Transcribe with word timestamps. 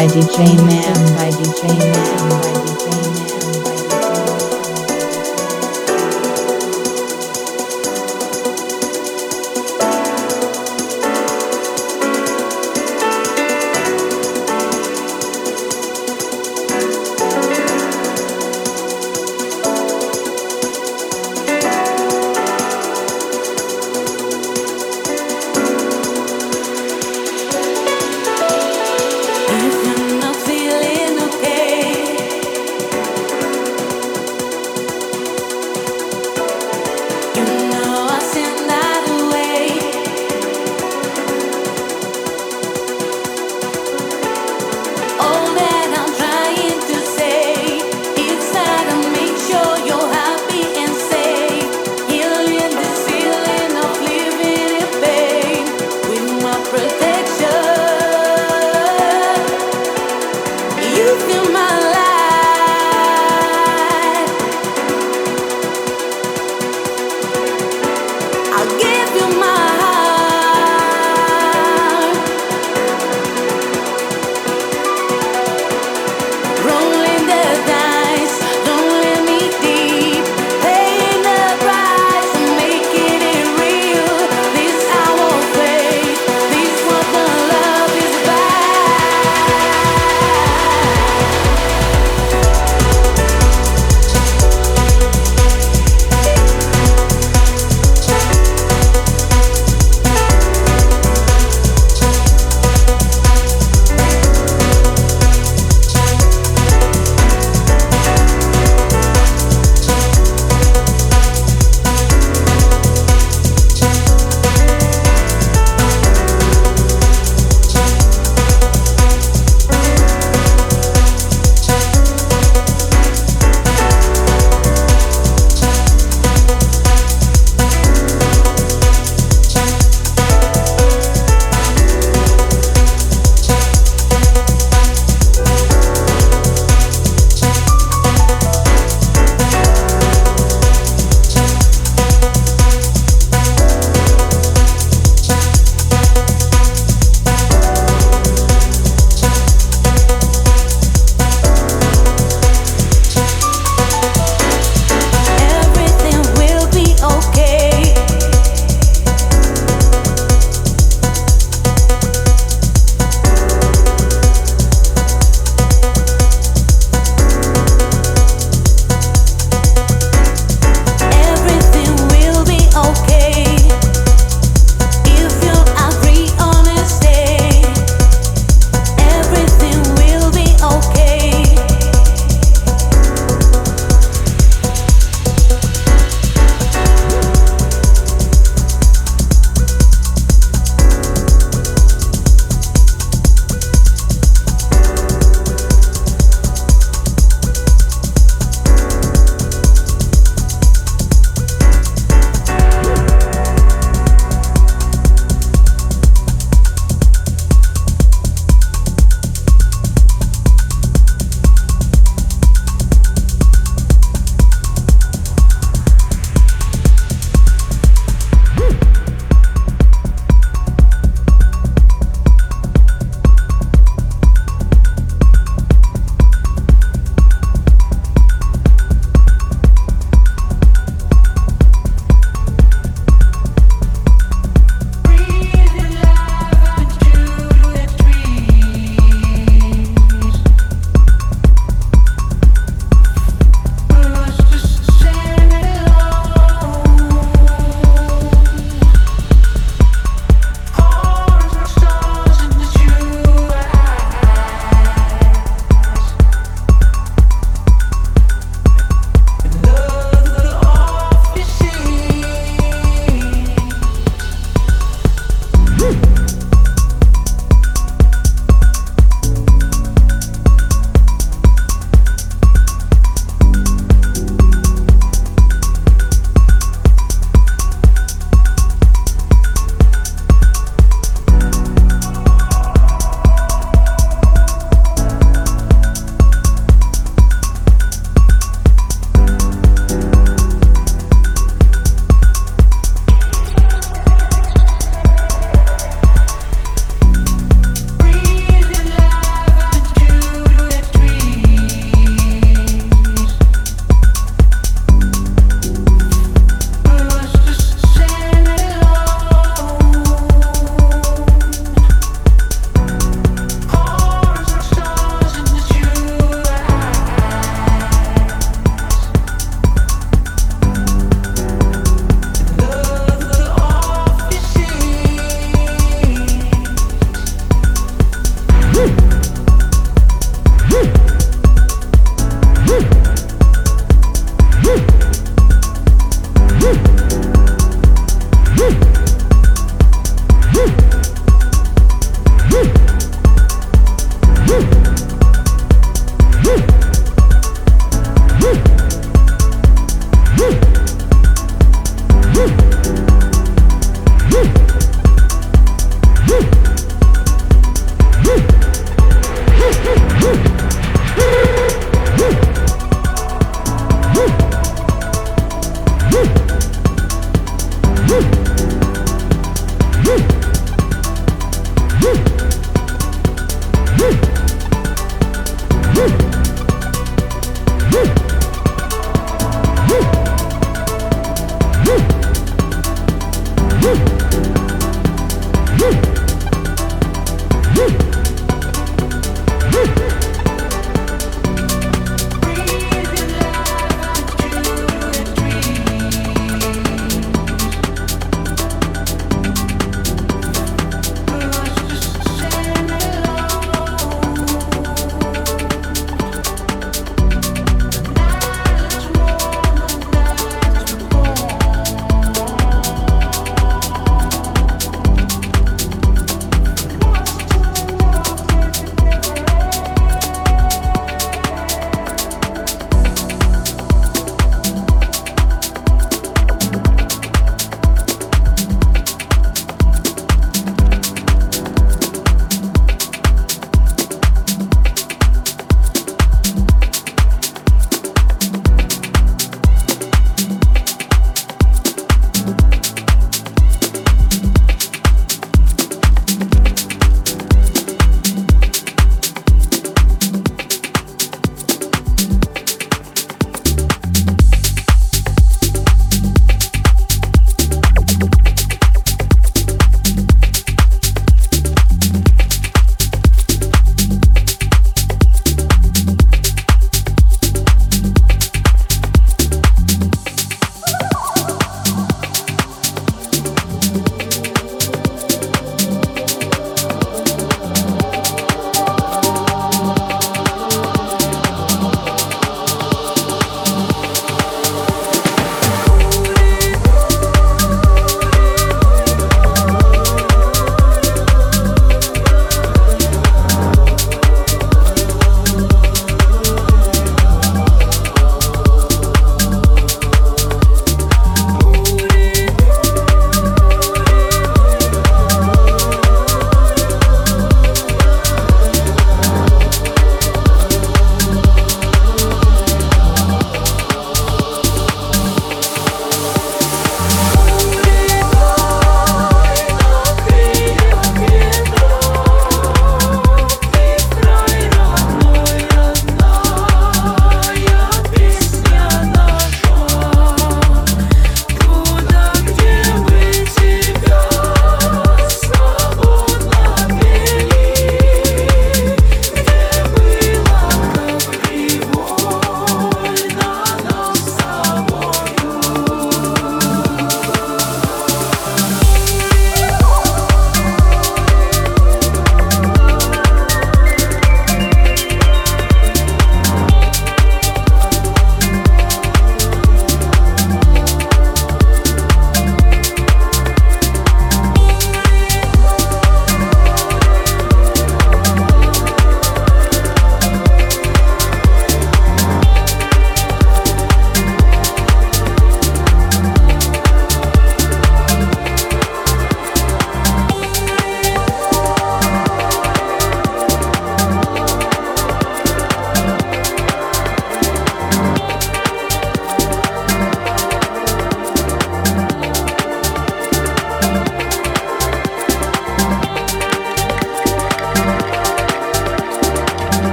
by 0.00 0.06
DJ 0.06 0.56
Man 0.64 0.99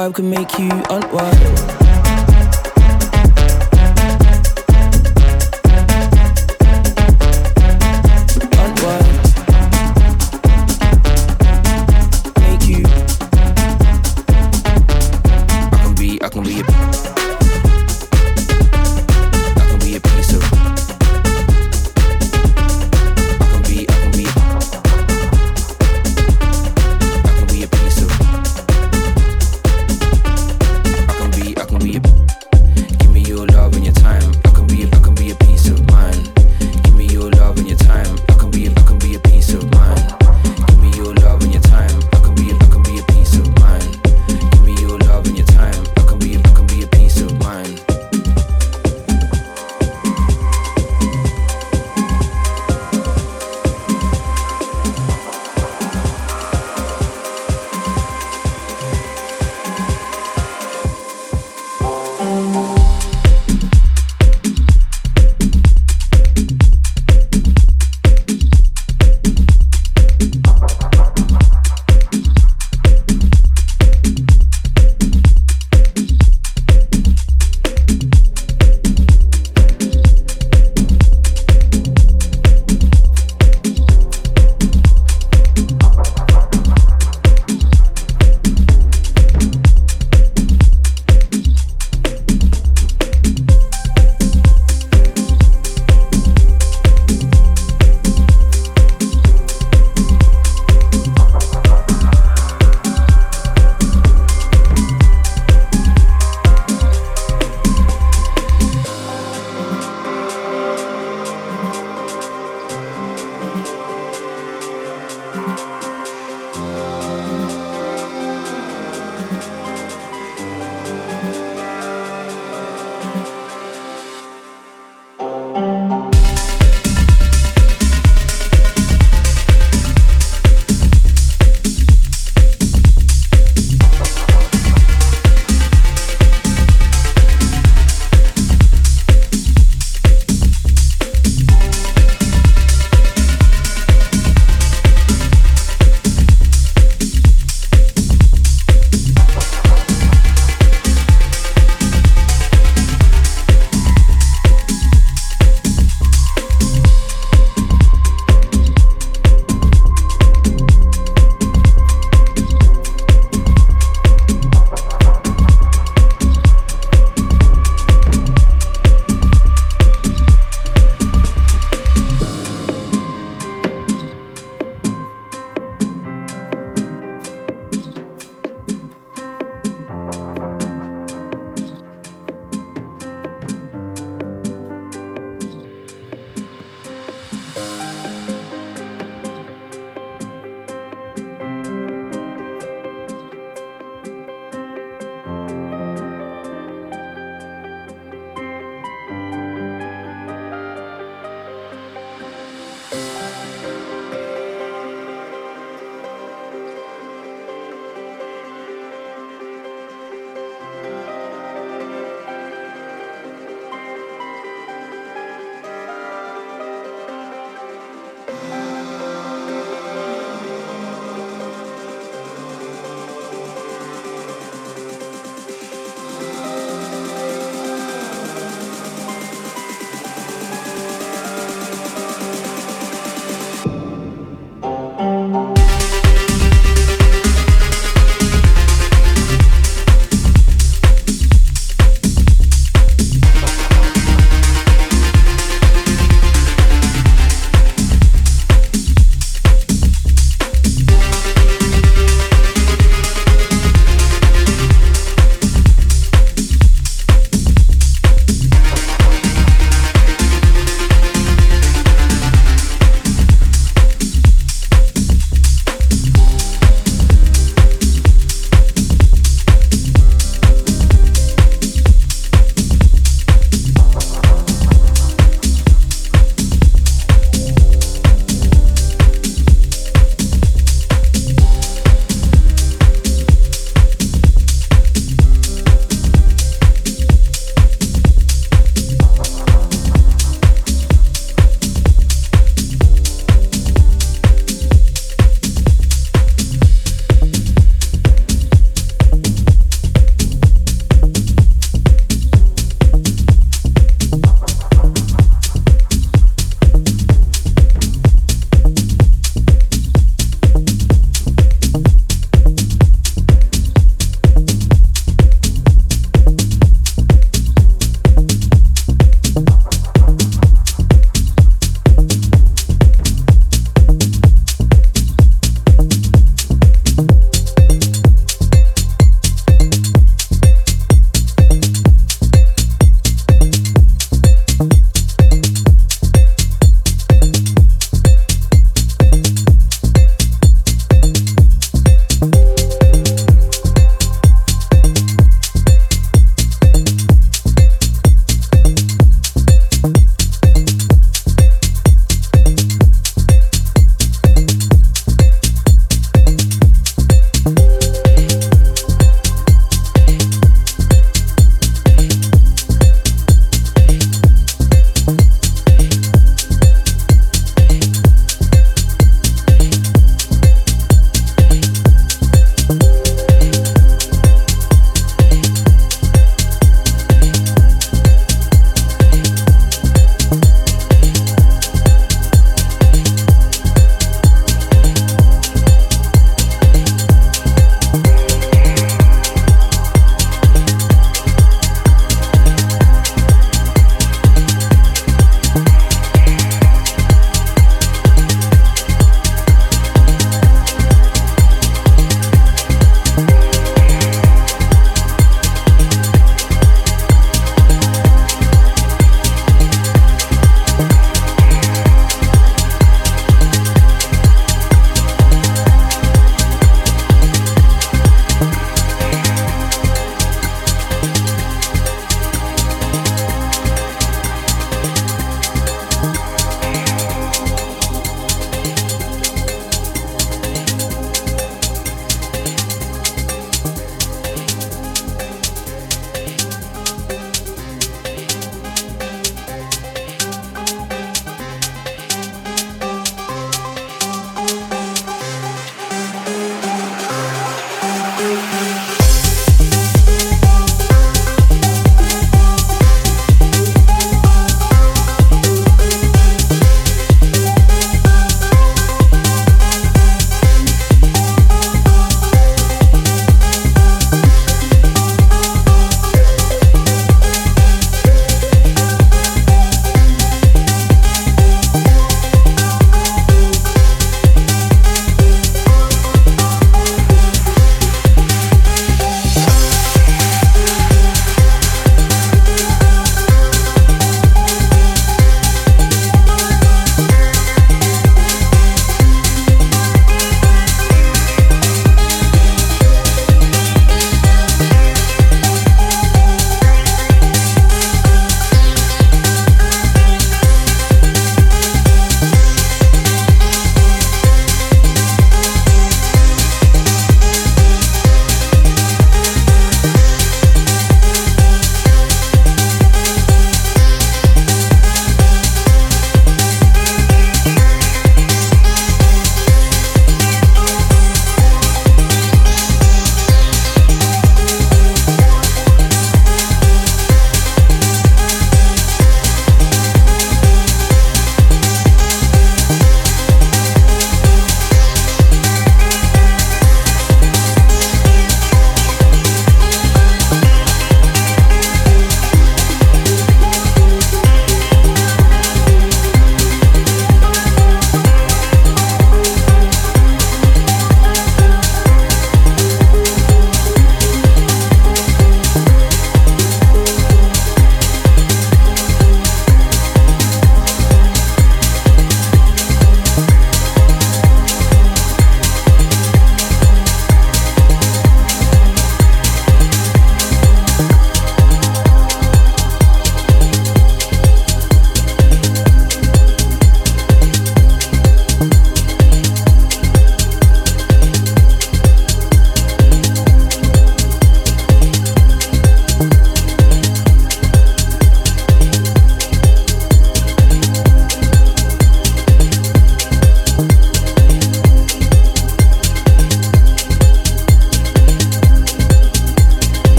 vibe 0.00 0.14
can 0.14 0.30
make 0.30 0.58
you 0.58 0.70
unwind. 0.88 1.49